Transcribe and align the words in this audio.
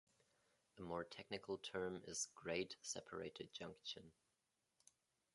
A 0.79 0.81
more 0.81 1.03
technical 1.03 1.59
term 1.59 2.01
is 2.07 2.29
"grade-separated 2.33 3.53
junction". 3.53 4.11